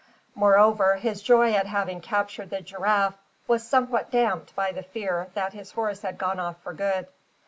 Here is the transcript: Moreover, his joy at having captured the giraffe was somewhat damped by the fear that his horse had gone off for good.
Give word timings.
Moreover, 0.33 0.95
his 0.95 1.21
joy 1.21 1.51
at 1.53 1.67
having 1.67 2.01
captured 2.01 2.49
the 2.49 2.61
giraffe 2.61 3.13
was 3.47 3.61
somewhat 3.61 4.09
damped 4.09 4.55
by 4.55 4.71
the 4.71 4.81
fear 4.81 5.27
that 5.35 5.53
his 5.53 5.73
horse 5.73 6.01
had 6.01 6.17
gone 6.17 6.39
off 6.39 6.57
for 6.63 6.73
good. 6.73 7.05